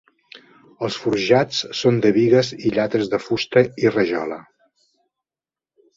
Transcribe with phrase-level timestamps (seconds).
[0.87, 4.41] Els forjats són de bigues i llates de fusta i rajola.